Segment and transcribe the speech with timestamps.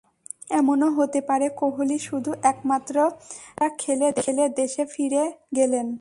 [0.51, 2.95] এমনও হতে পারে, কোহলি শুধু একমাত্র
[3.57, 3.67] টেস্টটা
[4.17, 5.23] খেলে দেশে ফিরে
[5.55, 5.87] গেলেন।